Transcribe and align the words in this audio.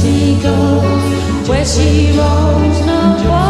she 0.00 0.40
goes, 0.42 1.48
where 1.48 1.64
she 1.64 2.12
roams 2.16 2.80
no 2.86 3.18
more. 3.24 3.49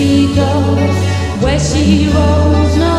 Gypsy 0.00 0.34
goes, 0.34 1.42
where 1.42 1.60
she 1.60 2.08
roams 2.08 2.89